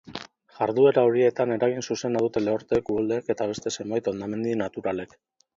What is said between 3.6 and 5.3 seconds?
zenbait hondamendi naturalek.